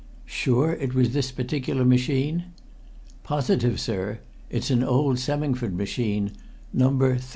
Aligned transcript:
"Sure 0.25 0.73
it 0.73 0.95
was 0.95 1.11
this 1.13 1.31
particular 1.31 1.85
machine?" 1.85 2.45
"Positive, 3.21 3.79
sir; 3.79 4.17
it's 4.49 4.71
an 4.71 4.83
old 4.83 5.17
Semmingford 5.19 5.75
machine, 5.75 6.31
number 6.73 7.09
32,587." 7.17 7.29